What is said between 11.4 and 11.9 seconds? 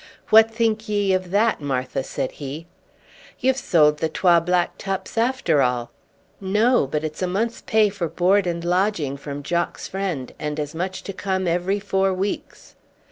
every